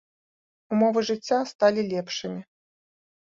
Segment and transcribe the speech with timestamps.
[0.75, 2.41] Умовы жыцця сталі лепшымі.